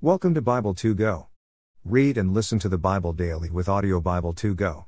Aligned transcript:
Welcome 0.00 0.32
to 0.34 0.40
Bible 0.40 0.74
2 0.74 0.94
Go. 0.94 1.26
Read 1.84 2.16
and 2.18 2.32
listen 2.32 2.60
to 2.60 2.68
the 2.68 2.78
Bible 2.78 3.12
daily 3.12 3.50
with 3.50 3.68
Audio 3.68 4.00
Bible 4.00 4.32
2 4.32 4.54
Go. 4.54 4.86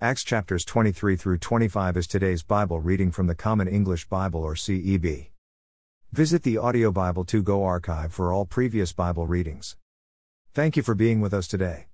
Acts 0.00 0.24
chapters 0.24 0.64
23 0.64 1.14
through 1.14 1.36
25 1.36 1.98
is 1.98 2.06
today's 2.06 2.42
Bible 2.42 2.80
reading 2.80 3.10
from 3.10 3.26
the 3.26 3.34
Common 3.34 3.68
English 3.68 4.08
Bible 4.08 4.40
or 4.40 4.54
CEB. 4.54 5.28
Visit 6.10 6.42
the 6.42 6.56
Audio 6.56 6.90
Bible 6.90 7.26
2 7.26 7.42
Go 7.42 7.64
archive 7.64 8.14
for 8.14 8.32
all 8.32 8.46
previous 8.46 8.94
Bible 8.94 9.26
readings. 9.26 9.76
Thank 10.54 10.74
you 10.78 10.82
for 10.82 10.94
being 10.94 11.20
with 11.20 11.34
us 11.34 11.46
today. 11.46 11.88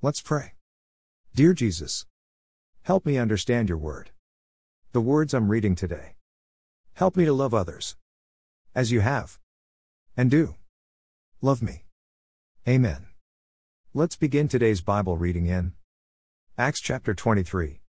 Let's 0.00 0.20
pray. 0.20 0.52
Dear 1.34 1.54
Jesus, 1.54 2.06
help 2.82 3.04
me 3.04 3.18
understand 3.18 3.68
your 3.68 3.78
word. 3.78 4.10
The 4.92 5.00
words 5.00 5.34
I'm 5.34 5.48
reading 5.48 5.74
today. 5.74 6.14
Help 6.92 7.16
me 7.16 7.24
to 7.24 7.32
love 7.32 7.52
others. 7.52 7.96
As 8.76 8.92
you 8.92 9.00
have. 9.00 9.40
And 10.16 10.30
do. 10.30 10.54
Love 11.42 11.62
me. 11.62 11.86
Amen. 12.68 13.06
Let's 13.94 14.14
begin 14.14 14.46
today's 14.46 14.82
Bible 14.82 15.16
reading 15.16 15.46
in 15.46 15.72
Acts 16.58 16.82
chapter 16.82 17.14
23. 17.14 17.80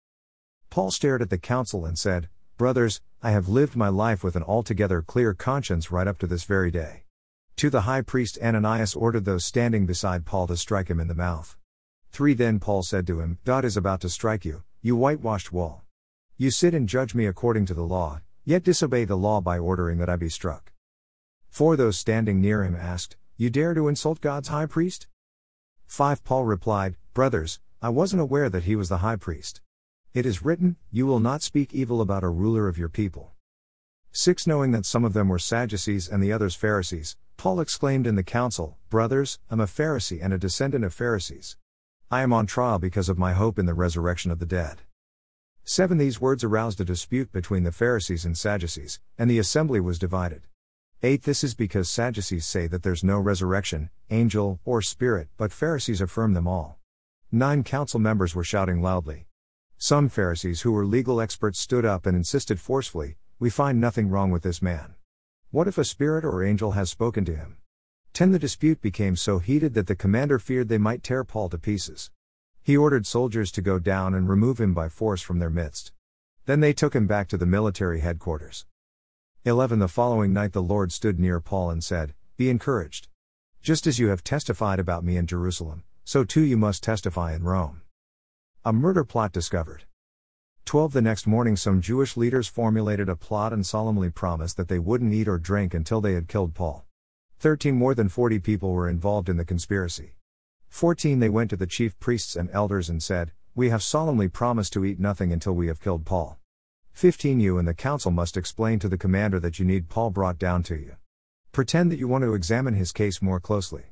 Paul 0.69 0.89
stared 0.89 1.21
at 1.21 1.29
the 1.29 1.37
council 1.37 1.85
and 1.85 1.99
said, 1.99 2.29
Brothers, 2.55 3.01
I 3.21 3.31
have 3.31 3.49
lived 3.49 3.75
my 3.75 3.89
life 3.89 4.23
with 4.23 4.37
an 4.37 4.43
altogether 4.43 5.01
clear 5.01 5.33
conscience 5.33 5.91
right 5.91 6.07
up 6.07 6.17
to 6.19 6.27
this 6.27 6.45
very 6.45 6.71
day. 6.71 7.03
To 7.57 7.69
the 7.69 7.81
high 7.81 8.01
priest 8.03 8.39
Ananias 8.41 8.95
ordered 8.95 9.25
those 9.25 9.43
standing 9.43 9.85
beside 9.85 10.25
Paul 10.25 10.47
to 10.47 10.55
strike 10.55 10.89
him 10.89 11.01
in 11.01 11.09
the 11.09 11.13
mouth. 11.13 11.57
3 12.13 12.33
Then 12.33 12.57
Paul 12.57 12.83
said 12.83 13.05
to 13.07 13.19
him, 13.19 13.37
God 13.43 13.65
is 13.65 13.75
about 13.75 13.99
to 13.99 14.09
strike 14.09 14.45
you, 14.45 14.63
you 14.81 14.95
whitewashed 14.95 15.51
wall. 15.51 15.83
You 16.37 16.51
sit 16.51 16.73
and 16.73 16.87
judge 16.87 17.13
me 17.13 17.25
according 17.25 17.65
to 17.65 17.73
the 17.73 17.83
law, 17.83 18.21
yet 18.45 18.63
disobey 18.63 19.03
the 19.03 19.17
law 19.17 19.41
by 19.41 19.59
ordering 19.59 19.97
that 19.97 20.09
I 20.09 20.15
be 20.15 20.29
struck. 20.29 20.71
4 21.49 21.75
Those 21.75 21.99
standing 21.99 22.39
near 22.39 22.63
him 22.63 22.77
asked, 22.77 23.17
you 23.41 23.49
dare 23.49 23.73
to 23.73 23.87
insult 23.87 24.21
God's 24.21 24.49
high 24.49 24.67
priest? 24.67 25.07
5 25.87 26.23
Paul 26.23 26.45
replied, 26.45 26.95
Brothers, 27.15 27.59
I 27.81 27.89
wasn't 27.89 28.21
aware 28.21 28.51
that 28.51 28.65
he 28.65 28.75
was 28.75 28.87
the 28.87 28.99
high 28.99 29.15
priest. 29.15 29.61
It 30.13 30.27
is 30.27 30.45
written, 30.45 30.75
You 30.91 31.07
will 31.07 31.19
not 31.19 31.41
speak 31.41 31.73
evil 31.73 32.01
about 32.01 32.23
a 32.23 32.29
ruler 32.29 32.67
of 32.67 32.77
your 32.77 32.87
people. 32.87 33.31
6 34.11 34.45
Knowing 34.45 34.73
that 34.73 34.85
some 34.85 35.03
of 35.03 35.13
them 35.13 35.27
were 35.27 35.39
Sadducees 35.39 36.07
and 36.07 36.21
the 36.21 36.31
others 36.31 36.53
Pharisees, 36.53 37.17
Paul 37.35 37.59
exclaimed 37.59 38.05
in 38.05 38.13
the 38.13 38.21
council, 38.21 38.77
Brothers, 38.91 39.39
I'm 39.49 39.59
a 39.59 39.65
Pharisee 39.65 40.23
and 40.23 40.31
a 40.31 40.37
descendant 40.37 40.85
of 40.85 40.93
Pharisees. 40.93 41.57
I 42.11 42.21
am 42.21 42.33
on 42.33 42.45
trial 42.45 42.77
because 42.77 43.09
of 43.09 43.17
my 43.17 43.33
hope 43.33 43.57
in 43.57 43.65
the 43.65 43.73
resurrection 43.73 44.29
of 44.29 44.37
the 44.37 44.45
dead. 44.45 44.81
7 45.63 45.97
These 45.97 46.21
words 46.21 46.43
aroused 46.43 46.79
a 46.79 46.85
dispute 46.85 47.31
between 47.31 47.63
the 47.63 47.71
Pharisees 47.71 48.23
and 48.23 48.37
Sadducees, 48.37 48.99
and 49.17 49.27
the 49.27 49.39
assembly 49.39 49.79
was 49.79 49.97
divided. 49.97 50.43
8 51.03 51.23
This 51.23 51.43
is 51.43 51.55
because 51.55 51.89
Sadducees 51.89 52.45
say 52.45 52.67
that 52.67 52.83
there's 52.83 53.03
no 53.03 53.17
resurrection, 53.17 53.89
angel, 54.11 54.59
or 54.63 54.83
spirit, 54.83 55.29
but 55.35 55.51
Pharisees 55.51 55.99
affirm 55.99 56.35
them 56.35 56.47
all. 56.47 56.77
9 57.31 57.63
Council 57.63 57.99
members 57.99 58.35
were 58.35 58.43
shouting 58.43 58.83
loudly. 58.83 59.25
Some 59.79 60.09
Pharisees 60.09 60.61
who 60.61 60.71
were 60.71 60.85
legal 60.85 61.19
experts 61.19 61.57
stood 61.57 61.85
up 61.85 62.05
and 62.05 62.15
insisted 62.15 62.59
forcefully, 62.59 63.17
We 63.39 63.49
find 63.49 63.81
nothing 63.81 64.09
wrong 64.09 64.29
with 64.29 64.43
this 64.43 64.61
man. 64.61 64.93
What 65.49 65.67
if 65.67 65.79
a 65.79 65.83
spirit 65.83 66.23
or 66.23 66.43
angel 66.43 66.73
has 66.73 66.91
spoken 66.91 67.25
to 67.25 67.35
him? 67.35 67.57
10 68.13 68.31
The 68.31 68.37
dispute 68.37 68.79
became 68.79 69.15
so 69.15 69.39
heated 69.39 69.73
that 69.73 69.87
the 69.87 69.95
commander 69.95 70.37
feared 70.37 70.69
they 70.69 70.77
might 70.77 71.01
tear 71.01 71.23
Paul 71.23 71.49
to 71.49 71.57
pieces. 71.57 72.11
He 72.61 72.77
ordered 72.77 73.07
soldiers 73.07 73.51
to 73.53 73.63
go 73.63 73.79
down 73.79 74.13
and 74.13 74.29
remove 74.29 74.61
him 74.61 74.75
by 74.75 74.87
force 74.87 75.23
from 75.23 75.39
their 75.39 75.49
midst. 75.49 75.93
Then 76.45 76.59
they 76.59 76.73
took 76.73 76.95
him 76.95 77.07
back 77.07 77.27
to 77.29 77.37
the 77.37 77.47
military 77.47 78.01
headquarters. 78.01 78.67
11 79.43 79.79
The 79.79 79.87
following 79.87 80.33
night 80.33 80.53
the 80.53 80.61
Lord 80.61 80.91
stood 80.91 81.19
near 81.19 81.39
Paul 81.39 81.71
and 81.71 81.83
said, 81.83 82.13
Be 82.37 82.51
encouraged. 82.51 83.07
Just 83.59 83.87
as 83.87 83.97
you 83.97 84.09
have 84.09 84.23
testified 84.23 84.77
about 84.77 85.03
me 85.03 85.17
in 85.17 85.25
Jerusalem, 85.25 85.81
so 86.03 86.23
too 86.23 86.41
you 86.41 86.57
must 86.57 86.83
testify 86.83 87.33
in 87.33 87.41
Rome. 87.41 87.81
A 88.63 88.71
murder 88.71 89.03
plot 89.03 89.31
discovered. 89.31 89.85
12 90.65 90.93
The 90.93 91.01
next 91.01 91.25
morning, 91.25 91.55
some 91.55 91.81
Jewish 91.81 92.15
leaders 92.15 92.47
formulated 92.47 93.09
a 93.09 93.15
plot 93.15 93.51
and 93.51 93.65
solemnly 93.65 94.11
promised 94.11 94.57
that 94.57 94.67
they 94.67 94.77
wouldn't 94.77 95.11
eat 95.11 95.27
or 95.27 95.39
drink 95.39 95.73
until 95.73 96.01
they 96.01 96.13
had 96.13 96.27
killed 96.27 96.53
Paul. 96.53 96.85
13 97.39 97.73
More 97.73 97.95
than 97.95 98.09
40 98.09 98.37
people 98.37 98.73
were 98.73 98.87
involved 98.87 99.27
in 99.27 99.37
the 99.37 99.43
conspiracy. 99.43 100.17
14 100.69 101.17
They 101.17 101.29
went 101.29 101.49
to 101.49 101.57
the 101.57 101.65
chief 101.65 101.99
priests 101.99 102.35
and 102.35 102.47
elders 102.53 102.91
and 102.91 103.01
said, 103.01 103.31
We 103.55 103.71
have 103.71 103.81
solemnly 103.81 104.27
promised 104.27 104.73
to 104.73 104.85
eat 104.85 104.99
nothing 104.99 105.33
until 105.33 105.53
we 105.53 105.65
have 105.65 105.81
killed 105.81 106.05
Paul. 106.05 106.37
15 106.93 107.39
You 107.39 107.57
and 107.57 107.67
the 107.67 107.73
council 107.73 108.11
must 108.11 108.37
explain 108.37 108.79
to 108.79 108.89
the 108.89 108.97
commander 108.97 109.39
that 109.39 109.59
you 109.59 109.65
need 109.65 109.89
Paul 109.89 110.11
brought 110.11 110.37
down 110.37 110.63
to 110.63 110.75
you. 110.75 110.97
Pretend 111.51 111.91
that 111.91 111.99
you 111.99 112.07
want 112.07 112.23
to 112.23 112.33
examine 112.33 112.75
his 112.75 112.91
case 112.91 113.21
more 113.21 113.39
closely. 113.39 113.85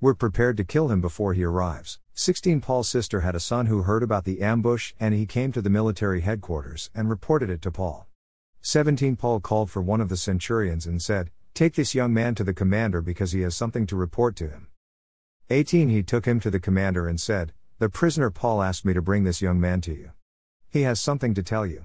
We're 0.00 0.14
prepared 0.14 0.56
to 0.56 0.64
kill 0.64 0.90
him 0.90 1.00
before 1.00 1.34
he 1.34 1.44
arrives. 1.44 1.98
16 2.14 2.60
Paul's 2.60 2.88
sister 2.88 3.20
had 3.20 3.34
a 3.34 3.40
son 3.40 3.66
who 3.66 3.82
heard 3.82 4.02
about 4.02 4.24
the 4.24 4.40
ambush 4.40 4.94
and 4.98 5.14
he 5.14 5.26
came 5.26 5.52
to 5.52 5.62
the 5.62 5.70
military 5.70 6.22
headquarters 6.22 6.90
and 6.94 7.10
reported 7.10 7.50
it 7.50 7.60
to 7.62 7.70
Paul. 7.70 8.06
17 8.62 9.16
Paul 9.16 9.40
called 9.40 9.70
for 9.70 9.82
one 9.82 10.00
of 10.00 10.08
the 10.08 10.16
centurions 10.16 10.86
and 10.86 11.00
said, 11.00 11.30
Take 11.54 11.74
this 11.74 11.94
young 11.94 12.12
man 12.12 12.34
to 12.34 12.44
the 12.44 12.52
commander 12.52 13.00
because 13.00 13.32
he 13.32 13.42
has 13.42 13.54
something 13.54 13.86
to 13.86 13.96
report 13.96 14.36
to 14.36 14.48
him. 14.48 14.68
18 15.50 15.88
He 15.88 16.02
took 16.02 16.26
him 16.26 16.40
to 16.40 16.50
the 16.50 16.60
commander 16.60 17.06
and 17.06 17.20
said, 17.20 17.52
The 17.78 17.88
prisoner 17.88 18.30
Paul 18.30 18.62
asked 18.62 18.84
me 18.84 18.92
to 18.94 19.02
bring 19.02 19.24
this 19.24 19.40
young 19.40 19.60
man 19.60 19.80
to 19.82 19.92
you. 19.92 20.10
He 20.68 20.82
has 20.82 21.00
something 21.00 21.32
to 21.34 21.42
tell 21.42 21.66
you. 21.66 21.84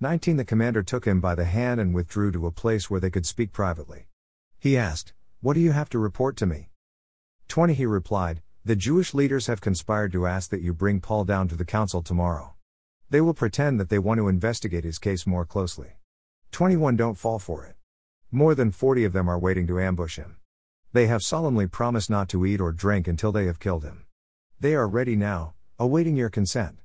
19 0.00 0.36
The 0.36 0.44
commander 0.44 0.84
took 0.84 1.06
him 1.06 1.20
by 1.20 1.34
the 1.34 1.44
hand 1.44 1.80
and 1.80 1.92
withdrew 1.92 2.30
to 2.30 2.46
a 2.46 2.52
place 2.52 2.88
where 2.88 3.00
they 3.00 3.10
could 3.10 3.26
speak 3.26 3.50
privately. 3.50 4.06
He 4.56 4.76
asked, 4.76 5.12
What 5.40 5.54
do 5.54 5.60
you 5.60 5.72
have 5.72 5.90
to 5.90 5.98
report 5.98 6.36
to 6.36 6.46
me? 6.46 6.68
20 7.48 7.74
He 7.74 7.84
replied, 7.84 8.40
The 8.64 8.76
Jewish 8.76 9.12
leaders 9.12 9.48
have 9.48 9.60
conspired 9.60 10.12
to 10.12 10.24
ask 10.24 10.50
that 10.50 10.60
you 10.60 10.72
bring 10.72 11.00
Paul 11.00 11.24
down 11.24 11.48
to 11.48 11.56
the 11.56 11.64
council 11.64 12.00
tomorrow. 12.00 12.54
They 13.10 13.20
will 13.20 13.34
pretend 13.34 13.80
that 13.80 13.88
they 13.88 13.98
want 13.98 14.18
to 14.18 14.28
investigate 14.28 14.84
his 14.84 15.00
case 15.00 15.26
more 15.26 15.44
closely. 15.44 15.94
21 16.52 16.94
Don't 16.94 17.18
fall 17.18 17.40
for 17.40 17.64
it. 17.64 17.74
More 18.30 18.54
than 18.54 18.70
40 18.70 19.02
of 19.02 19.12
them 19.12 19.28
are 19.28 19.38
waiting 19.38 19.66
to 19.66 19.80
ambush 19.80 20.14
him. 20.14 20.36
They 20.92 21.08
have 21.08 21.24
solemnly 21.24 21.66
promised 21.66 22.08
not 22.08 22.28
to 22.28 22.46
eat 22.46 22.60
or 22.60 22.70
drink 22.70 23.08
until 23.08 23.32
they 23.32 23.46
have 23.46 23.58
killed 23.58 23.82
him. 23.82 24.04
They 24.60 24.76
are 24.76 24.86
ready 24.86 25.16
now, 25.16 25.54
awaiting 25.76 26.14
your 26.14 26.30
consent. 26.30 26.78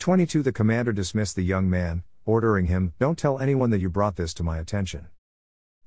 22 0.00 0.42
The 0.42 0.52
commander 0.52 0.92
dismissed 0.92 1.34
the 1.34 1.42
young 1.42 1.70
man, 1.70 2.02
ordering 2.26 2.66
him, 2.66 2.92
Don't 2.98 3.16
tell 3.16 3.38
anyone 3.38 3.70
that 3.70 3.80
you 3.80 3.88
brought 3.88 4.16
this 4.16 4.34
to 4.34 4.42
my 4.42 4.58
attention. 4.58 5.06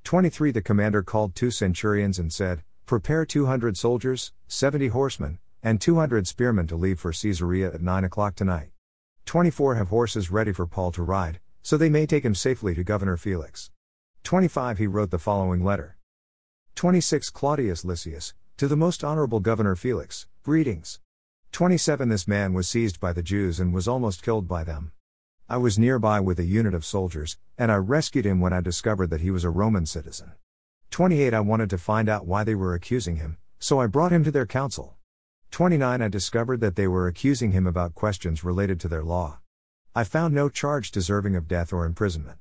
23 0.03 0.51
The 0.51 0.61
commander 0.61 1.03
called 1.03 1.35
two 1.35 1.51
centurions 1.51 2.17
and 2.17 2.33
said, 2.33 2.63
Prepare 2.87 3.25
200 3.25 3.77
soldiers, 3.77 4.33
70 4.47 4.87
horsemen, 4.87 5.37
and 5.61 5.79
200 5.79 6.25
spearmen 6.25 6.65
to 6.65 6.75
leave 6.75 6.99
for 6.99 7.11
Caesarea 7.11 7.71
at 7.71 7.81
9 7.81 8.03
o'clock 8.03 8.33
tonight. 8.33 8.71
24 9.25 9.75
Have 9.75 9.89
horses 9.89 10.31
ready 10.31 10.51
for 10.51 10.65
Paul 10.65 10.91
to 10.93 11.03
ride, 11.03 11.39
so 11.61 11.77
they 11.77 11.89
may 11.89 12.07
take 12.07 12.25
him 12.25 12.33
safely 12.33 12.73
to 12.73 12.83
Governor 12.83 13.17
Felix. 13.17 13.69
25 14.23 14.79
He 14.79 14.87
wrote 14.87 15.11
the 15.11 15.19
following 15.19 15.63
letter 15.63 15.97
26 16.75 17.29
Claudius 17.29 17.83
Lysias, 17.83 18.33
to 18.57 18.67
the 18.67 18.77
most 18.77 19.03
honorable 19.03 19.39
Governor 19.39 19.75
Felix, 19.75 20.27
greetings. 20.43 20.99
27 21.51 22.09
This 22.09 22.27
man 22.27 22.53
was 22.53 22.69
seized 22.69 22.99
by 22.99 23.13
the 23.13 23.21
Jews 23.21 23.59
and 23.59 23.73
was 23.73 23.87
almost 23.87 24.23
killed 24.23 24.47
by 24.47 24.63
them. 24.63 24.91
I 25.51 25.57
was 25.57 25.79
nearby 25.79 26.19
with 26.19 26.37
a 26.37 26.45
unit 26.45 26.75
of 26.75 26.85
soldiers, 26.85 27.39
and 27.57 27.71
I 27.71 27.77
rescued 27.77 28.23
him 28.23 28.39
when 28.39 28.53
I 28.53 28.61
discovered 28.61 29.09
that 29.09 29.21
he 29.21 29.31
was 29.31 29.43
a 29.43 29.49
Roman 29.49 29.87
citizen. 29.87 30.33
28 30.91 31.33
I 31.33 31.39
wanted 31.39 31.71
to 31.71 31.79
find 31.79 32.07
out 32.07 32.27
why 32.27 32.43
they 32.43 32.53
were 32.53 32.75
accusing 32.75 33.15
him, 33.15 33.37
so 33.57 33.81
I 33.81 33.87
brought 33.87 34.11
him 34.11 34.23
to 34.25 34.31
their 34.31 34.45
council. 34.45 34.97
29 35.49 36.03
I 36.03 36.07
discovered 36.07 36.59
that 36.59 36.75
they 36.75 36.87
were 36.87 37.07
accusing 37.07 37.51
him 37.51 37.65
about 37.65 37.95
questions 37.95 38.43
related 38.43 38.79
to 38.81 38.87
their 38.87 39.01
law. 39.01 39.39
I 39.95 40.03
found 40.03 40.35
no 40.35 40.49
charge 40.49 40.91
deserving 40.91 41.35
of 41.35 41.47
death 41.47 41.73
or 41.73 41.83
imprisonment. 41.83 42.37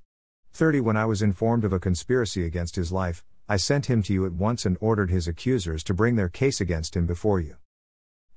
30 0.53 0.81
When 0.81 0.99
I 0.99 1.07
was 1.07 1.23
informed 1.23 1.65
of 1.65 1.73
a 1.73 1.81
conspiracy 1.81 2.45
against 2.45 2.77
his 2.77 2.93
life, 2.93 3.25
I 3.49 3.57
sent 3.57 3.87
him 3.87 4.03
to 4.03 4.13
you 4.13 4.27
at 4.27 4.33
once 4.33 4.67
and 4.67 4.77
ordered 4.83 5.09
his 5.09 5.27
accusers 5.27 5.83
to 5.85 5.95
bring 5.95 6.17
their 6.17 6.29
case 6.29 6.61
against 6.61 6.95
him 6.95 7.07
before 7.07 7.41
you. 7.41 7.57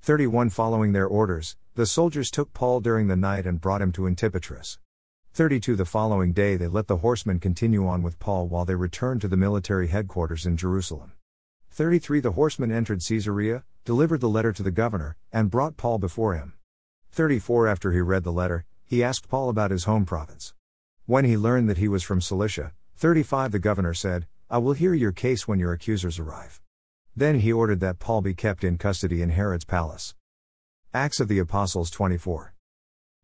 31 0.04 0.50
Following 0.50 0.94
their 0.94 1.06
orders, 1.06 1.58
the 1.76 1.86
soldiers 1.86 2.32
took 2.32 2.52
Paul 2.56 2.80
during 2.80 3.08
the 3.08 3.16
night 3.16 3.46
and 3.46 3.62
brought 3.62 3.84
him 3.84 3.92
to 3.92 4.08
Antipatris. 4.08 4.80
32 5.34 5.76
The 5.76 5.86
following 5.86 6.34
day 6.34 6.56
they 6.56 6.66
let 6.66 6.88
the 6.88 6.98
horsemen 6.98 7.40
continue 7.40 7.88
on 7.88 8.02
with 8.02 8.18
Paul 8.18 8.48
while 8.48 8.66
they 8.66 8.74
returned 8.74 9.22
to 9.22 9.28
the 9.28 9.38
military 9.38 9.90
headquarters 9.90 10.48
in 10.48 10.58
Jerusalem. 10.58 11.12
33 11.70 12.20
The 12.20 12.32
horsemen 12.32 12.72
entered 12.72 13.04
Caesarea, 13.08 13.64
delivered 13.86 14.22
the 14.22 14.28
letter 14.28 14.52
to 14.52 14.64
the 14.64 14.72
governor, 14.72 15.18
and 15.32 15.52
brought 15.52 15.78
Paul 15.78 16.00
before 16.00 16.34
him. 16.34 16.54
34 17.12 17.68
After 17.68 17.92
he 17.92 18.02
read 18.02 18.24
the 18.24 18.32
letter, 18.32 18.66
he 18.84 19.04
asked 19.04 19.30
Paul 19.30 19.50
about 19.50 19.70
his 19.70 19.84
home 19.84 20.06
province. 20.06 20.56
When 21.06 21.26
he 21.26 21.38
learned 21.38 21.70
that 21.70 21.78
he 21.78 21.88
was 21.88 22.02
from 22.02 22.22
Cilicia, 22.22 22.72
35 22.96 23.52
The 23.52 23.60
governor 23.60 23.94
said, 23.94 24.26
I 24.50 24.58
will 24.58 24.74
hear 24.74 24.96
your 24.96 25.12
case 25.12 25.48
when 25.48 25.60
your 25.60 25.74
accusers 25.74 26.18
arrive. 26.18 26.60
Then 27.16 27.40
he 27.40 27.52
ordered 27.52 27.82
that 27.82 28.00
Paul 28.00 28.22
be 28.22 28.34
kept 28.34 28.64
in 28.64 28.78
custody 28.78 29.22
in 29.22 29.32
Herod's 29.32 29.66
palace. 29.66 30.16
Acts 30.94 31.20
of 31.20 31.28
the 31.28 31.40
Apostles 31.40 31.90
24. 31.90 32.54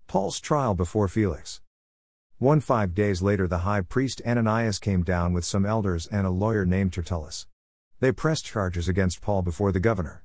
Paul's 0.08 0.42
trial 0.42 0.74
before 0.74 1.08
Felix. 1.08 1.62
One 2.38 2.60
five 2.60 2.94
days 2.94 3.22
later, 3.22 3.48
the 3.48 3.60
high 3.60 3.82
priest 3.82 4.22
Ananias 4.26 4.78
came 4.78 5.04
down 5.04 5.32
with 5.32 5.46
some 5.46 5.66
elders 5.66 6.06
and 6.08 6.28
a 6.28 6.30
lawyer 6.30 6.66
named 6.66 6.92
Tertullus. 6.92 7.48
They 8.00 8.12
pressed 8.12 8.46
charges 8.46 8.88
against 8.90 9.22
Paul 9.22 9.42
before 9.42 9.72
the 9.72 9.80
governor. 9.80 10.24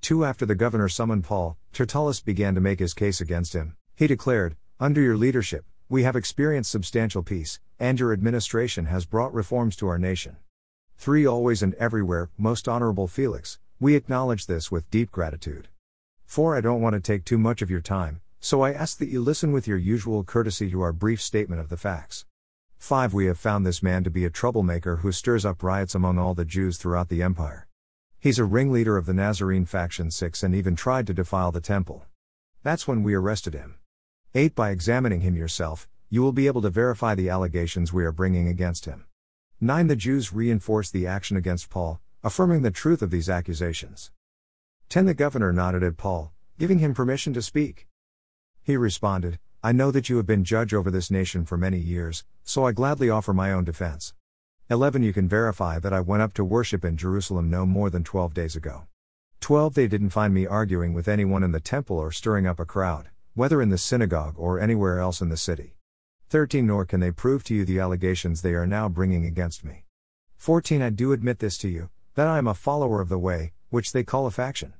2. 0.00 0.24
After 0.24 0.44
the 0.44 0.54
governor 0.54 0.88
summoned 0.88 1.24
Paul, 1.24 1.56
Tertullus 1.72 2.20
began 2.20 2.54
to 2.54 2.60
make 2.60 2.80
his 2.80 2.94
case 2.94 3.20
against 3.20 3.52
him. 3.52 3.76
He 3.94 4.06
declared, 4.06 4.56
Under 4.80 5.00
your 5.00 5.16
leadership, 5.16 5.64
we 5.88 6.02
have 6.02 6.16
experienced 6.16 6.70
substantial 6.70 7.22
peace, 7.22 7.60
and 7.78 8.00
your 8.00 8.12
administration 8.12 8.86
has 8.86 9.04
brought 9.04 9.34
reforms 9.34 9.76
to 9.76 9.86
our 9.86 9.98
nation. 9.98 10.38
3. 10.98 11.26
Always 11.26 11.62
and 11.62 11.74
everywhere, 11.74 12.30
most 12.38 12.68
honorable 12.68 13.08
Felix, 13.08 13.58
we 13.80 13.96
acknowledge 13.96 14.46
this 14.46 14.70
with 14.70 14.90
deep 14.90 15.10
gratitude. 15.10 15.68
4. 16.26 16.56
I 16.56 16.60
don't 16.60 16.80
want 16.80 16.94
to 16.94 17.00
take 17.00 17.24
too 17.24 17.38
much 17.38 17.62
of 17.62 17.70
your 17.70 17.80
time, 17.80 18.20
so 18.40 18.62
I 18.62 18.72
ask 18.72 18.98
that 18.98 19.08
you 19.08 19.20
listen 19.20 19.52
with 19.52 19.66
your 19.66 19.76
usual 19.76 20.24
courtesy 20.24 20.70
to 20.70 20.80
our 20.80 20.92
brief 20.92 21.20
statement 21.20 21.60
of 21.60 21.68
the 21.68 21.76
facts. 21.76 22.24
5. 22.78 23.12
We 23.12 23.26
have 23.26 23.38
found 23.38 23.66
this 23.66 23.82
man 23.82 24.02
to 24.04 24.10
be 24.10 24.24
a 24.24 24.30
troublemaker 24.30 24.96
who 24.96 25.12
stirs 25.12 25.44
up 25.44 25.62
riots 25.62 25.94
among 25.94 26.18
all 26.18 26.34
the 26.34 26.44
Jews 26.44 26.78
throughout 26.78 27.08
the 27.08 27.22
empire. 27.22 27.68
He's 28.18 28.38
a 28.38 28.44
ringleader 28.44 28.96
of 28.96 29.06
the 29.06 29.14
Nazarene 29.14 29.66
faction 29.66 30.10
6 30.10 30.42
and 30.42 30.54
even 30.54 30.76
tried 30.76 31.06
to 31.08 31.14
defile 31.14 31.52
the 31.52 31.60
temple. 31.60 32.04
That's 32.62 32.86
when 32.86 33.02
we 33.02 33.14
arrested 33.14 33.54
him. 33.54 33.80
8. 34.34 34.54
By 34.54 34.70
examining 34.70 35.20
him 35.22 35.36
yourself, 35.36 35.88
you 36.08 36.22
will 36.22 36.32
be 36.32 36.46
able 36.46 36.62
to 36.62 36.70
verify 36.70 37.14
the 37.14 37.28
allegations 37.28 37.92
we 37.92 38.04
are 38.04 38.12
bringing 38.12 38.46
against 38.48 38.84
him. 38.84 39.06
9. 39.64 39.86
The 39.86 39.94
Jews 39.94 40.32
reinforced 40.32 40.92
the 40.92 41.06
action 41.06 41.36
against 41.36 41.70
Paul, 41.70 42.00
affirming 42.24 42.62
the 42.62 42.72
truth 42.72 43.00
of 43.00 43.12
these 43.12 43.30
accusations. 43.30 44.10
10. 44.88 45.06
The 45.06 45.14
governor 45.14 45.52
nodded 45.52 45.84
at 45.84 45.96
Paul, 45.96 46.32
giving 46.58 46.80
him 46.80 46.94
permission 46.94 47.32
to 47.34 47.40
speak. 47.40 47.86
He 48.64 48.76
responded, 48.76 49.38
I 49.62 49.70
know 49.70 49.92
that 49.92 50.08
you 50.08 50.16
have 50.16 50.26
been 50.26 50.42
judge 50.42 50.74
over 50.74 50.90
this 50.90 51.12
nation 51.12 51.44
for 51.44 51.56
many 51.56 51.78
years, 51.78 52.24
so 52.42 52.66
I 52.66 52.72
gladly 52.72 53.08
offer 53.08 53.32
my 53.32 53.52
own 53.52 53.62
defense. 53.62 54.14
11. 54.68 55.04
You 55.04 55.12
can 55.12 55.28
verify 55.28 55.78
that 55.78 55.92
I 55.92 56.00
went 56.00 56.24
up 56.24 56.34
to 56.34 56.44
worship 56.44 56.84
in 56.84 56.96
Jerusalem 56.96 57.48
no 57.48 57.64
more 57.64 57.88
than 57.88 58.02
12 58.02 58.34
days 58.34 58.56
ago. 58.56 58.88
12. 59.42 59.74
They 59.74 59.86
didn't 59.86 60.10
find 60.10 60.34
me 60.34 60.44
arguing 60.44 60.92
with 60.92 61.06
anyone 61.06 61.44
in 61.44 61.52
the 61.52 61.60
temple 61.60 61.98
or 61.98 62.10
stirring 62.10 62.48
up 62.48 62.58
a 62.58 62.64
crowd, 62.64 63.10
whether 63.34 63.62
in 63.62 63.68
the 63.68 63.78
synagogue 63.78 64.34
or 64.36 64.58
anywhere 64.58 64.98
else 64.98 65.20
in 65.20 65.28
the 65.28 65.36
city. 65.36 65.76
13. 66.32 66.66
Nor 66.66 66.86
can 66.86 67.00
they 67.00 67.10
prove 67.10 67.44
to 67.44 67.54
you 67.54 67.62
the 67.62 67.78
allegations 67.78 68.40
they 68.40 68.54
are 68.54 68.66
now 68.66 68.88
bringing 68.88 69.26
against 69.26 69.66
me. 69.66 69.84
14. 70.38 70.80
I 70.80 70.88
do 70.88 71.12
admit 71.12 71.40
this 71.40 71.58
to 71.58 71.68
you, 71.68 71.90
that 72.14 72.26
I 72.26 72.38
am 72.38 72.46
a 72.46 72.54
follower 72.54 73.02
of 73.02 73.10
the 73.10 73.18
way, 73.18 73.52
which 73.68 73.92
they 73.92 74.02
call 74.02 74.24
a 74.24 74.30
faction. 74.30 74.72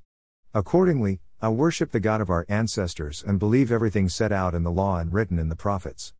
Accordingly, 0.54 1.20
I 1.42 1.50
worship 1.50 1.90
the 1.90 2.00
God 2.00 2.22
of 2.22 2.30
our 2.30 2.46
ancestors 2.48 3.22
and 3.22 3.38
believe 3.38 3.70
everything 3.70 4.08
set 4.08 4.32
out 4.32 4.54
in 4.54 4.62
the 4.62 4.70
law 4.70 4.96
and 4.96 5.12
written 5.12 5.38
in 5.38 5.50
the 5.50 5.54
prophets. 5.54 6.14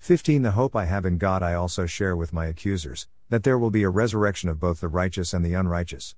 15. 0.00 0.42
The 0.42 0.50
hope 0.50 0.76
I 0.76 0.84
have 0.84 1.06
in 1.06 1.16
God 1.16 1.42
I 1.42 1.54
also 1.54 1.86
share 1.86 2.14
with 2.14 2.34
my 2.34 2.44
accusers, 2.44 3.08
that 3.30 3.42
there 3.42 3.58
will 3.58 3.70
be 3.70 3.84
a 3.84 3.88
resurrection 3.88 4.50
of 4.50 4.60
both 4.60 4.82
the 4.82 4.88
righteous 4.88 5.32
and 5.32 5.42
the 5.42 5.54
unrighteous. 5.54 6.14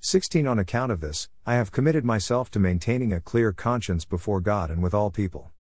16. 0.00 0.44
On 0.44 0.58
account 0.58 0.90
of 0.90 1.00
this, 1.00 1.28
I 1.46 1.54
have 1.54 1.70
committed 1.70 2.04
myself 2.04 2.50
to 2.50 2.58
maintaining 2.58 3.12
a 3.12 3.20
clear 3.20 3.52
conscience 3.52 4.04
before 4.04 4.40
God 4.40 4.72
and 4.72 4.82
with 4.82 4.92
all 4.92 5.12
people. 5.12 5.52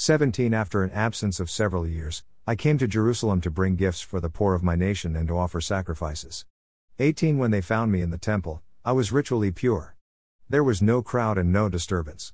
17. 0.00 0.54
After 0.54 0.84
an 0.84 0.92
absence 0.92 1.40
of 1.40 1.50
several 1.50 1.84
years, 1.84 2.22
I 2.46 2.54
came 2.54 2.78
to 2.78 2.86
Jerusalem 2.86 3.40
to 3.40 3.50
bring 3.50 3.74
gifts 3.74 4.00
for 4.00 4.20
the 4.20 4.30
poor 4.30 4.54
of 4.54 4.62
my 4.62 4.76
nation 4.76 5.16
and 5.16 5.26
to 5.26 5.36
offer 5.36 5.60
sacrifices. 5.60 6.46
18 7.00 7.36
When 7.36 7.50
they 7.50 7.60
found 7.60 7.90
me 7.90 8.00
in 8.00 8.10
the 8.10 8.16
temple, 8.16 8.62
I 8.84 8.92
was 8.92 9.10
ritually 9.10 9.50
pure. 9.50 9.96
There 10.48 10.62
was 10.62 10.80
no 10.80 11.02
crowd 11.02 11.36
and 11.36 11.52
no 11.52 11.68
disturbance. 11.68 12.32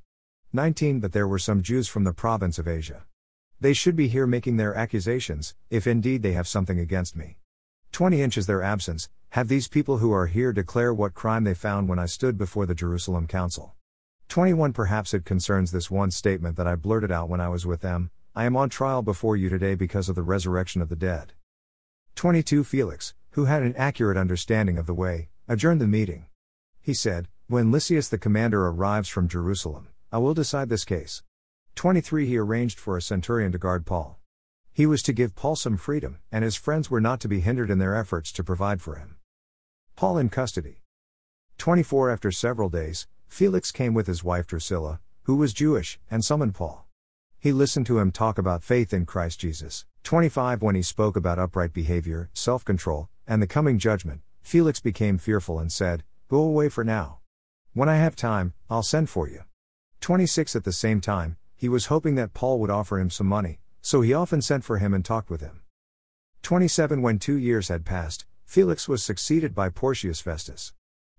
19 0.52 1.00
But 1.00 1.12
there 1.12 1.26
were 1.26 1.38
some 1.38 1.62
Jews 1.62 1.88
from 1.88 2.04
the 2.04 2.12
province 2.12 2.58
of 2.58 2.68
Asia. 2.68 3.06
They 3.58 3.72
should 3.72 3.96
be 3.96 4.08
here 4.08 4.26
making 4.26 4.58
their 4.58 4.74
accusations, 4.74 5.54
if 5.70 5.86
indeed 5.86 6.22
they 6.22 6.32
have 6.32 6.46
something 6.46 6.78
against 6.78 7.16
me. 7.16 7.38
20 7.92 8.20
inches 8.20 8.46
their 8.46 8.62
absence, 8.62 9.08
have 9.30 9.48
these 9.48 9.68
people 9.68 9.98
who 9.98 10.12
are 10.12 10.26
here 10.26 10.52
declare 10.52 10.92
what 10.92 11.14
crime 11.14 11.44
they 11.44 11.54
found 11.54 11.88
when 11.88 11.98
I 11.98 12.04
stood 12.04 12.36
before 12.36 12.66
the 12.66 12.74
Jerusalem 12.74 13.26
Council. 13.26 13.74
21 14.28 14.72
Perhaps 14.72 15.14
it 15.14 15.24
concerns 15.24 15.70
this 15.70 15.90
one 15.90 16.10
statement 16.10 16.56
that 16.56 16.66
I 16.66 16.76
blurted 16.76 17.12
out 17.12 17.28
when 17.28 17.40
I 17.40 17.48
was 17.48 17.66
with 17.66 17.80
them 17.80 18.10
I 18.36 18.46
am 18.46 18.56
on 18.56 18.68
trial 18.68 19.00
before 19.00 19.36
you 19.36 19.48
today 19.48 19.76
because 19.76 20.08
of 20.08 20.16
the 20.16 20.22
resurrection 20.22 20.82
of 20.82 20.88
the 20.88 20.96
dead. 20.96 21.34
22 22.16 22.64
Felix, 22.64 23.14
who 23.30 23.44
had 23.44 23.62
an 23.62 23.76
accurate 23.76 24.16
understanding 24.16 24.76
of 24.76 24.86
the 24.86 24.94
way, 24.94 25.28
adjourned 25.46 25.80
the 25.80 25.86
meeting. 25.86 26.26
He 26.80 26.94
said, 26.94 27.28
When 27.46 27.70
Lysias 27.70 28.08
the 28.08 28.18
commander 28.18 28.66
arrives 28.66 29.08
from 29.08 29.28
Jerusalem, 29.28 29.88
I 30.10 30.18
will 30.18 30.34
decide 30.34 30.68
this 30.68 30.84
case. 30.84 31.22
23 31.76 32.26
He 32.26 32.36
arranged 32.36 32.80
for 32.80 32.96
a 32.96 33.02
centurion 33.02 33.52
to 33.52 33.58
guard 33.58 33.86
Paul. 33.86 34.18
He 34.72 34.84
was 34.84 35.00
to 35.04 35.12
give 35.12 35.36
Paul 35.36 35.54
some 35.54 35.76
freedom, 35.76 36.18
and 36.32 36.42
his 36.42 36.56
friends 36.56 36.90
were 36.90 37.00
not 37.00 37.20
to 37.20 37.28
be 37.28 37.38
hindered 37.38 37.70
in 37.70 37.78
their 37.78 37.94
efforts 37.94 38.32
to 38.32 38.42
provide 38.42 38.82
for 38.82 38.96
him. 38.96 39.16
Paul 39.94 40.18
in 40.18 40.28
custody. 40.28 40.82
24 41.58 42.10
After 42.10 42.32
several 42.32 42.68
days, 42.68 43.06
Felix 43.34 43.72
came 43.72 43.94
with 43.94 44.06
his 44.06 44.22
wife 44.22 44.46
Drusilla, 44.46 45.00
who 45.24 45.34
was 45.34 45.52
Jewish, 45.52 45.98
and 46.08 46.24
summoned 46.24 46.54
Paul. 46.54 46.86
He 47.40 47.50
listened 47.50 47.84
to 47.86 47.98
him 47.98 48.12
talk 48.12 48.38
about 48.38 48.62
faith 48.62 48.92
in 48.92 49.06
Christ 49.06 49.40
Jesus. 49.40 49.86
25 50.04 50.62
When 50.62 50.76
he 50.76 50.82
spoke 50.82 51.16
about 51.16 51.40
upright 51.40 51.72
behavior, 51.72 52.30
self 52.32 52.64
control, 52.64 53.08
and 53.26 53.42
the 53.42 53.48
coming 53.48 53.76
judgment, 53.76 54.20
Felix 54.42 54.78
became 54.78 55.18
fearful 55.18 55.58
and 55.58 55.72
said, 55.72 56.04
Go 56.28 56.42
away 56.42 56.68
for 56.68 56.84
now. 56.84 57.18
When 57.72 57.88
I 57.88 57.96
have 57.96 58.14
time, 58.14 58.54
I'll 58.70 58.84
send 58.84 59.10
for 59.10 59.28
you. 59.28 59.42
26 60.00 60.54
At 60.54 60.62
the 60.62 60.70
same 60.70 61.00
time, 61.00 61.36
he 61.56 61.68
was 61.68 61.86
hoping 61.86 62.14
that 62.14 62.34
Paul 62.34 62.60
would 62.60 62.70
offer 62.70 63.00
him 63.00 63.10
some 63.10 63.26
money, 63.26 63.58
so 63.82 64.00
he 64.00 64.14
often 64.14 64.42
sent 64.42 64.62
for 64.62 64.78
him 64.78 64.94
and 64.94 65.04
talked 65.04 65.28
with 65.28 65.40
him. 65.40 65.62
27 66.42 67.02
When 67.02 67.18
two 67.18 67.36
years 67.36 67.66
had 67.66 67.84
passed, 67.84 68.26
Felix 68.44 68.88
was 68.88 69.02
succeeded 69.02 69.56
by 69.56 69.70
Porcius 69.70 70.20
Festus. 70.20 70.72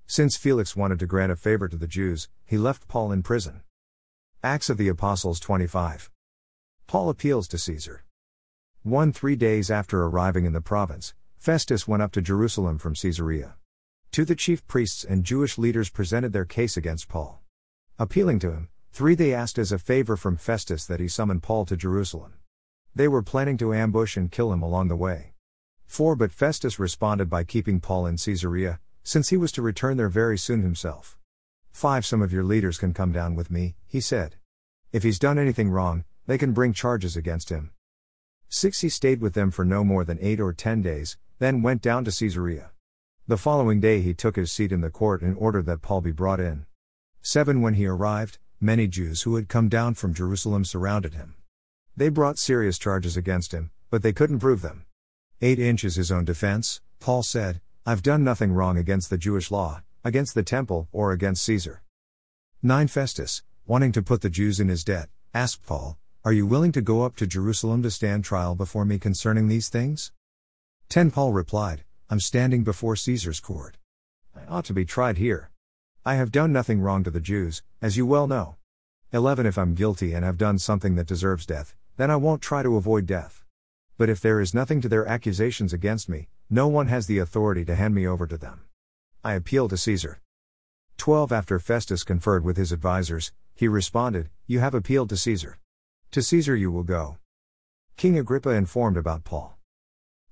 Since 0.08 0.38
Felix 0.38 0.76
wanted 0.76 1.00
to 1.00 1.08
grant 1.08 1.32
a 1.32 1.36
favor 1.36 1.68
to 1.68 1.78
the 1.78 1.88
Jews, 1.88 2.30
he 2.46 2.60
left 2.60 2.88
Paul 2.88 3.12
in 3.12 3.24
prison. 3.24 3.62
Acts 4.44 4.70
of 4.70 4.78
the 4.78 4.88
Apostles 4.88 5.40
25. 5.40 6.12
Paul 6.86 7.10
appeals 7.10 7.48
to 7.48 7.58
Caesar. 7.58 8.04
1 8.84 9.12
Three 9.12 9.36
days 9.36 9.72
after 9.72 10.04
arriving 10.04 10.46
in 10.46 10.54
the 10.54 10.62
province, 10.62 11.16
Festus 11.38 11.88
went 11.88 12.04
up 12.04 12.12
to 12.12 12.22
Jerusalem 12.22 12.78
from 12.78 12.94
Caesarea. 12.94 13.56
To 14.12 14.26
the 14.26 14.36
chief 14.36 14.66
priests 14.68 15.04
and 15.04 15.24
Jewish 15.24 15.58
leaders 15.58 15.90
presented 15.90 16.34
their 16.34 16.46
case 16.46 16.78
against 16.78 17.10
Paul. 17.10 17.42
Appealing 17.98 18.38
to 18.40 18.52
him, 18.52 18.70
three 18.92 19.16
they 19.16 19.34
asked 19.34 19.58
as 19.58 19.72
a 19.72 19.80
favor 19.80 20.16
from 20.16 20.38
Festus 20.38 20.86
that 20.86 21.00
he 21.00 21.08
summon 21.08 21.40
Paul 21.42 21.66
to 21.66 21.76
Jerusalem. 21.76 22.36
They 22.94 23.08
were 23.08 23.24
planning 23.24 23.58
to 23.58 23.74
ambush 23.74 24.16
and 24.18 24.32
kill 24.32 24.54
him 24.54 24.62
along 24.62 24.88
the 24.88 24.96
way. 24.96 25.34
4 25.88 26.16
But 26.16 26.32
Festus 26.32 26.78
responded 26.78 27.28
by 27.28 27.44
keeping 27.44 27.80
Paul 27.80 28.06
in 28.06 28.18
Caesarea, 28.18 28.80
since 29.06 29.30
he 29.30 29.38
was 29.38 29.52
to 29.52 29.62
return 29.62 29.98
there 29.98 30.10
very 30.10 30.38
soon 30.38 30.64
himself. 30.64 31.16
5 31.72 32.06
Some 32.06 32.24
of 32.24 32.34
your 32.34 32.44
leaders 32.44 32.80
can 32.80 32.92
come 32.92 33.12
down 33.12 33.36
with 33.36 33.52
me, 33.52 33.76
he 33.86 34.02
said. 34.02 34.36
If 34.92 35.04
he's 35.04 35.20
done 35.20 35.38
anything 35.38 35.70
wrong, 35.70 36.06
they 36.26 36.40
can 36.40 36.54
bring 36.54 36.74
charges 36.74 37.16
against 37.16 37.50
him. 37.50 37.72
6 38.50 38.82
He 38.82 38.90
stayed 38.90 39.22
with 39.22 39.34
them 39.34 39.52
for 39.52 39.64
no 39.64 39.84
more 39.84 40.04
than 40.04 40.18
eight 40.22 40.40
or 40.40 40.54
ten 40.54 40.82
days, 40.82 41.18
then 41.38 41.62
went 41.62 41.84
down 41.84 42.04
to 42.06 42.12
Caesarea. 42.12 42.72
The 43.28 43.38
following 43.38 43.80
day 43.80 44.02
he 44.02 44.16
took 44.16 44.38
his 44.38 44.52
seat 44.52 44.72
in 44.72 44.82
the 44.82 44.90
court 44.90 45.22
and 45.22 45.38
ordered 45.38 45.68
that 45.68 45.84
Paul 45.84 46.02
be 46.02 46.12
brought 46.12 46.40
in. 46.40 46.66
7 47.22 47.62
When 47.62 47.76
he 47.76 47.86
arrived, 47.86 48.40
many 48.60 48.88
Jews 48.88 49.22
who 49.22 49.36
had 49.36 49.50
come 49.50 49.70
down 49.70 49.94
from 49.94 50.16
Jerusalem 50.16 50.66
surrounded 50.66 51.14
him. 51.14 51.36
They 51.96 52.10
brought 52.10 52.40
serious 52.40 52.80
charges 52.80 53.16
against 53.16 53.52
him, 53.52 53.70
but 53.92 54.02
they 54.02 54.14
couldn't 54.14 54.40
prove 54.40 54.64
them. 54.64 54.86
8 55.42 55.60
inches 55.60 55.96
his 55.96 56.12
own 56.12 56.26
defense, 56.26 56.82
Paul 57.00 57.22
said, 57.22 57.62
I've 57.88 58.02
done 58.02 58.24
nothing 58.24 58.52
wrong 58.52 58.80
against 58.80 59.12
the 59.12 59.18
Jewish 59.18 59.52
law, 59.52 59.84
against 60.04 60.34
the 60.34 60.42
temple, 60.42 60.88
or 60.92 61.12
against 61.12 61.44
Caesar. 61.44 61.84
9 62.64 62.88
Festus, 62.88 63.44
wanting 63.68 63.92
to 63.92 64.02
put 64.02 64.22
the 64.22 64.30
Jews 64.32 64.60
in 64.60 64.70
his 64.70 64.84
debt, 64.84 65.08
asked 65.36 65.68
Paul, 65.68 66.00
Are 66.24 66.34
you 66.34 66.48
willing 66.48 66.72
to 66.72 66.82
go 66.82 67.04
up 67.04 67.16
to 67.18 67.28
Jerusalem 67.28 67.84
to 67.84 67.92
stand 67.92 68.24
trial 68.24 68.56
before 68.56 68.86
me 68.86 68.98
concerning 68.98 69.50
these 69.50 69.70
things? 69.70 70.12
10 70.90 71.12
Paul 71.12 71.32
replied, 71.32 71.84
I'm 72.10 72.20
standing 72.20 72.64
before 72.64 72.96
Caesar's 72.96 73.40
court. 73.40 73.78
I 74.36 74.52
ought 74.52 74.66
to 74.66 74.74
be 74.74 74.84
tried 74.84 75.20
here. 75.20 75.52
I 76.04 76.16
have 76.16 76.32
done 76.32 76.52
nothing 76.52 76.82
wrong 76.82 77.04
to 77.04 77.12
the 77.12 77.20
Jews, 77.20 77.62
as 77.84 77.98
you 77.98 78.08
well 78.08 78.26
know. 78.26 78.56
11 79.14 79.46
If 79.46 79.60
I'm 79.60 79.76
guilty 79.76 80.14
and 80.14 80.26
have 80.26 80.40
done 80.40 80.58
something 80.58 80.96
that 80.96 81.06
deserves 81.06 81.46
death, 81.46 81.76
then 81.98 82.10
I 82.10 82.16
won't 82.16 82.42
try 82.42 82.64
to 82.64 82.78
avoid 82.78 83.06
death. 83.06 83.44
But 83.96 84.10
if 84.10 84.22
there 84.22 84.42
is 84.42 84.56
nothing 84.56 84.82
to 84.82 84.90
their 84.90 85.06
accusations 85.06 85.72
against 85.72 86.10
me, 86.10 86.30
no 86.50 86.68
one 86.68 86.88
has 86.88 87.08
the 87.08 87.18
authority 87.18 87.66
to 87.66 87.76
hand 87.76 87.96
me 87.96 88.06
over 88.06 88.28
to 88.28 88.38
them. 88.38 88.62
I 89.24 89.34
appeal 89.34 89.68
to 89.70 89.78
Caesar. 89.78 90.22
12 90.98 91.32
After 91.32 91.58
Festus 91.58 92.04
conferred 92.04 92.44
with 92.44 92.58
his 92.58 92.72
advisers, 92.72 93.34
he 93.56 93.68
responded, 93.68 94.30
You 94.46 94.60
have 94.60 94.76
appealed 94.76 95.10
to 95.10 95.18
Caesar. 95.18 95.58
To 96.12 96.22
Caesar 96.22 96.56
you 96.56 96.72
will 96.72 96.84
go. 96.84 97.18
King 97.98 98.18
Agrippa 98.20 98.52
informed 98.52 98.96
about 98.96 99.24
Paul. 99.24 99.58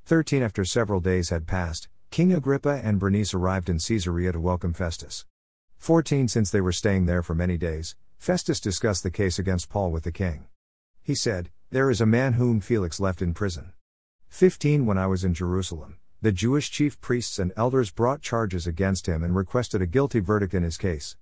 13 0.06 0.44
After 0.44 0.64
several 0.64 1.00
days 1.00 1.30
had 1.30 1.48
passed, 1.48 1.88
King 2.12 2.32
Agrippa 2.32 2.80
and 2.84 3.00
Bernice 3.00 3.34
arrived 3.34 3.68
in 3.68 3.80
Caesarea 3.80 4.34
to 4.34 4.40
welcome 4.40 4.74
Festus. 4.74 5.26
14 5.80 6.28
Since 6.28 6.52
they 6.52 6.62
were 6.62 6.72
staying 6.72 7.08
there 7.08 7.24
for 7.24 7.34
many 7.34 7.58
days, 7.58 7.96
Festus 8.20 8.60
discussed 8.60 9.02
the 9.02 9.10
case 9.10 9.40
against 9.40 9.70
Paul 9.70 9.92
with 9.92 10.04
the 10.04 10.12
king. 10.12 10.46
He 11.02 11.16
said, 11.16 11.50
There 11.72 11.90
is 11.90 12.00
a 12.00 12.06
man 12.06 12.34
whom 12.34 12.60
Felix 12.60 13.00
left 13.00 13.22
in 13.22 13.34
prison. 13.34 13.74
15 14.30 14.86
When 14.86 14.98
I 14.98 15.08
was 15.08 15.24
in 15.24 15.34
Jerusalem, 15.34 15.98
The 16.24 16.32
Jewish 16.32 16.72
chief 16.72 17.02
priests 17.02 17.38
and 17.38 17.52
elders 17.58 17.92
brought 17.92 18.22
charges 18.22 18.66
against 18.66 19.08
him 19.08 19.26
and 19.26 19.36
requested 19.36 19.82
a 19.82 19.86
guilty 19.86 20.22
verdict 20.22 20.54
in 20.54 20.64
his 20.64 20.78
case. 20.78 21.18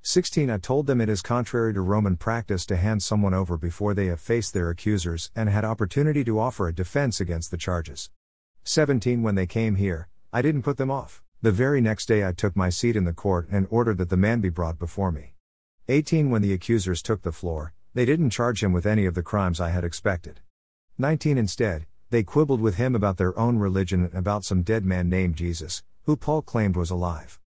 16 0.00 0.48
I 0.48 0.56
told 0.56 0.86
them 0.86 0.98
it 0.98 1.10
is 1.10 1.20
contrary 1.20 1.74
to 1.74 1.82
Roman 1.82 2.16
practice 2.16 2.64
to 2.64 2.76
hand 2.76 3.02
someone 3.02 3.34
over 3.34 3.58
before 3.58 3.92
they 3.92 4.06
have 4.06 4.18
faced 4.18 4.54
their 4.54 4.70
accusers 4.70 5.30
and 5.36 5.50
had 5.50 5.66
opportunity 5.66 6.24
to 6.24 6.40
offer 6.40 6.68
a 6.68 6.74
defense 6.74 7.20
against 7.20 7.50
the 7.50 7.58
charges. 7.58 8.08
17 8.64 9.22
When 9.22 9.34
they 9.34 9.46
came 9.46 9.74
here, 9.74 10.08
I 10.32 10.40
didn't 10.40 10.62
put 10.62 10.78
them 10.78 10.90
off. 10.90 11.22
The 11.42 11.52
very 11.52 11.82
next 11.82 12.06
day 12.06 12.26
I 12.26 12.32
took 12.32 12.56
my 12.56 12.70
seat 12.70 12.96
in 12.96 13.04
the 13.04 13.12
court 13.12 13.48
and 13.50 13.66
ordered 13.68 13.98
that 13.98 14.08
the 14.08 14.16
man 14.16 14.40
be 14.40 14.48
brought 14.48 14.78
before 14.78 15.12
me. 15.12 15.34
18 15.88 16.30
When 16.30 16.40
the 16.40 16.54
accusers 16.54 17.02
took 17.02 17.20
the 17.20 17.30
floor, 17.30 17.74
they 17.92 18.06
didn't 18.06 18.30
charge 18.30 18.64
him 18.64 18.72
with 18.72 18.86
any 18.86 19.04
of 19.04 19.12
the 19.12 19.22
crimes 19.22 19.60
I 19.60 19.68
had 19.68 19.84
expected. 19.84 20.40
19 20.96 21.36
Instead, 21.36 21.84
they 22.10 22.22
quibbled 22.22 22.60
with 22.60 22.76
him 22.76 22.94
about 22.94 23.16
their 23.16 23.36
own 23.38 23.58
religion 23.58 24.04
and 24.04 24.14
about 24.14 24.44
some 24.44 24.62
dead 24.62 24.84
man 24.84 25.08
named 25.08 25.36
Jesus, 25.36 25.82
who 26.04 26.16
Paul 26.16 26.42
claimed 26.42 26.76
was 26.76 26.90
alive. 26.90 27.40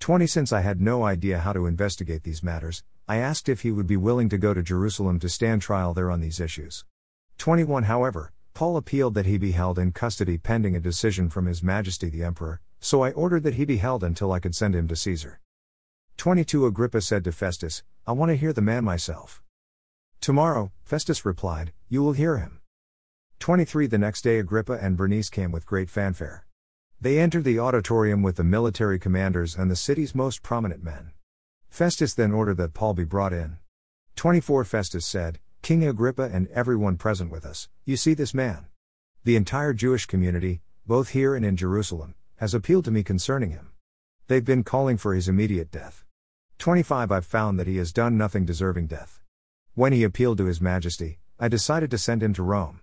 20 0.00 0.26
Since 0.26 0.52
I 0.52 0.60
had 0.60 0.80
no 0.80 1.04
idea 1.04 1.40
how 1.40 1.52
to 1.52 1.66
investigate 1.66 2.22
these 2.22 2.42
matters, 2.42 2.82
I 3.08 3.16
asked 3.16 3.48
if 3.48 3.62
he 3.62 3.70
would 3.70 3.86
be 3.86 3.96
willing 3.96 4.28
to 4.28 4.38
go 4.38 4.54
to 4.54 4.62
Jerusalem 4.62 5.18
to 5.20 5.28
stand 5.28 5.62
trial 5.62 5.94
there 5.94 6.10
on 6.10 6.20
these 6.20 6.40
issues. 6.40 6.84
21 7.38 7.84
However, 7.84 8.32
Paul 8.54 8.76
appealed 8.76 9.14
that 9.14 9.26
he 9.26 9.36
be 9.36 9.52
held 9.52 9.78
in 9.78 9.92
custody 9.92 10.38
pending 10.38 10.76
a 10.76 10.80
decision 10.80 11.28
from 11.28 11.46
His 11.46 11.62
Majesty 11.62 12.08
the 12.08 12.22
Emperor, 12.22 12.60
so 12.80 13.02
I 13.02 13.10
ordered 13.12 13.42
that 13.42 13.54
he 13.54 13.64
be 13.64 13.78
held 13.78 14.04
until 14.04 14.30
I 14.30 14.38
could 14.38 14.54
send 14.54 14.76
him 14.76 14.86
to 14.88 14.96
Caesar. 14.96 15.40
22 16.18 16.66
Agrippa 16.66 17.00
said 17.00 17.24
to 17.24 17.32
Festus, 17.32 17.82
I 18.06 18.12
want 18.12 18.30
to 18.30 18.36
hear 18.36 18.52
the 18.52 18.62
man 18.62 18.84
myself. 18.84 19.42
Tomorrow, 20.20 20.70
Festus 20.84 21.24
replied, 21.24 21.72
You 21.88 22.02
will 22.02 22.12
hear 22.12 22.36
him. 22.36 22.60
23 23.38 23.86
The 23.86 23.98
next 23.98 24.22
day 24.22 24.38
Agrippa 24.38 24.72
and 24.74 24.96
Bernice 24.96 25.28
came 25.28 25.52
with 25.52 25.66
great 25.66 25.90
fanfare. 25.90 26.46
They 27.00 27.18
entered 27.18 27.44
the 27.44 27.58
auditorium 27.58 28.22
with 28.22 28.36
the 28.36 28.44
military 28.44 28.98
commanders 28.98 29.56
and 29.56 29.70
the 29.70 29.76
city's 29.76 30.14
most 30.14 30.42
prominent 30.42 30.82
men. 30.82 31.12
Festus 31.68 32.14
then 32.14 32.32
ordered 32.32 32.56
that 32.56 32.74
Paul 32.74 32.94
be 32.94 33.04
brought 33.04 33.32
in. 33.32 33.58
24 34.16 34.64
Festus 34.64 35.04
said, 35.04 35.40
King 35.60 35.84
Agrippa 35.84 36.30
and 36.32 36.48
everyone 36.48 36.96
present 36.96 37.30
with 37.30 37.44
us, 37.44 37.68
you 37.84 37.96
see 37.96 38.14
this 38.14 38.32
man. 38.32 38.66
The 39.24 39.36
entire 39.36 39.72
Jewish 39.72 40.06
community, 40.06 40.62
both 40.86 41.10
here 41.10 41.34
and 41.34 41.44
in 41.44 41.56
Jerusalem, 41.56 42.14
has 42.36 42.54
appealed 42.54 42.84
to 42.86 42.90
me 42.90 43.02
concerning 43.02 43.50
him. 43.50 43.72
They've 44.28 44.44
been 44.44 44.64
calling 44.64 44.96
for 44.96 45.14
his 45.14 45.28
immediate 45.28 45.70
death. 45.70 46.04
25 46.58 47.10
I've 47.10 47.26
found 47.26 47.58
that 47.58 47.66
he 47.66 47.76
has 47.78 47.92
done 47.92 48.16
nothing 48.16 48.44
deserving 48.44 48.86
death. 48.86 49.20
When 49.74 49.92
he 49.92 50.04
appealed 50.04 50.38
to 50.38 50.44
His 50.44 50.60
Majesty, 50.60 51.18
I 51.38 51.48
decided 51.48 51.90
to 51.90 51.98
send 51.98 52.22
him 52.22 52.32
to 52.34 52.42
Rome. 52.44 52.80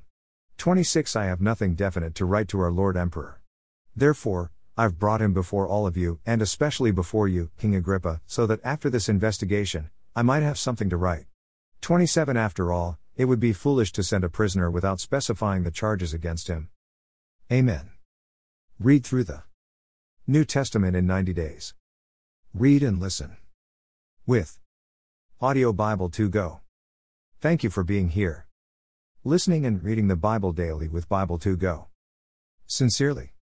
26 0.61 1.15
I 1.15 1.25
have 1.25 1.41
nothing 1.41 1.73
definite 1.73 2.13
to 2.13 2.23
write 2.23 2.47
to 2.49 2.59
our 2.59 2.69
Lord 2.69 2.95
Emperor. 2.95 3.41
Therefore, 3.95 4.51
I've 4.77 4.99
brought 4.99 5.19
him 5.19 5.33
before 5.33 5.67
all 5.67 5.87
of 5.87 5.97
you, 5.97 6.19
and 6.23 6.39
especially 6.39 6.91
before 6.91 7.27
you, 7.27 7.49
King 7.57 7.73
Agrippa, 7.73 8.21
so 8.27 8.45
that 8.45 8.59
after 8.63 8.87
this 8.87 9.09
investigation, 9.09 9.89
I 10.15 10.21
might 10.21 10.43
have 10.43 10.59
something 10.59 10.87
to 10.91 10.97
write. 10.97 11.25
27 11.81 12.37
After 12.37 12.71
all, 12.71 12.99
it 13.15 13.25
would 13.25 13.39
be 13.39 13.53
foolish 13.53 13.91
to 13.93 14.03
send 14.03 14.23
a 14.23 14.29
prisoner 14.29 14.69
without 14.69 14.99
specifying 14.99 15.63
the 15.63 15.71
charges 15.71 16.13
against 16.13 16.47
him. 16.47 16.69
Amen. 17.51 17.89
Read 18.79 19.03
through 19.03 19.23
the 19.23 19.41
New 20.27 20.45
Testament 20.45 20.95
in 20.95 21.07
90 21.07 21.33
days. 21.33 21.73
Read 22.53 22.83
and 22.83 22.99
listen. 22.99 23.35
With 24.27 24.59
Audio 25.41 25.73
Bible 25.73 26.09
2 26.09 26.29
Go. 26.29 26.59
Thank 27.39 27.63
you 27.63 27.71
for 27.71 27.83
being 27.83 28.09
here. 28.09 28.45
Listening 29.23 29.67
and 29.67 29.83
reading 29.83 30.07
the 30.07 30.15
Bible 30.15 30.51
daily 30.51 30.87
with 30.87 31.07
Bible 31.07 31.37
2 31.37 31.55
Go. 31.55 31.89
Sincerely. 32.65 33.35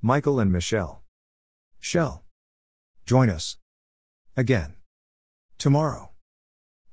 Michael 0.00 0.38
and 0.38 0.52
Michelle. 0.52 1.02
Shell. 1.80 2.22
Join 3.06 3.28
us. 3.28 3.58
Again. 4.36 4.74
Tomorrow. 5.58 6.10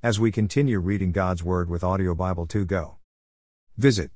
As 0.01 0.19
we 0.19 0.31
continue 0.31 0.79
reading 0.79 1.11
God's 1.11 1.43
Word 1.43 1.69
with 1.69 1.83
Audio 1.83 2.15
Bible 2.15 2.47
2 2.47 2.65
Go. 2.65 2.97
Visit 3.77 4.09